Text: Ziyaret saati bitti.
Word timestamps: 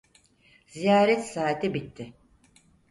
Ziyaret 0.67 1.23
saati 1.31 1.73
bitti. 1.73 2.13